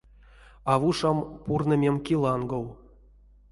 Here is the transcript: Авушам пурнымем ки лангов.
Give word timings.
Авушам 0.71 1.17
пурнымем 1.43 1.95
ки 2.05 2.15
лангов. 2.23 2.65